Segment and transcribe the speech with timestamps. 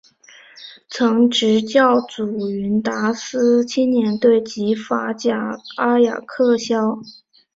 [0.89, 6.97] 曾执教祖云达斯青年队及法甲阿雅克肖。